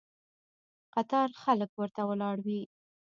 قطار 0.93 1.29
خلک 1.43 1.69
ورته 1.75 2.01
ولاړ 2.09 2.35
وي. 2.45 2.61